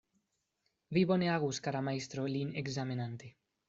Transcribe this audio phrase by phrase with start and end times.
[0.97, 3.37] Vi bone agus, kara majstro, lin ekzamenante.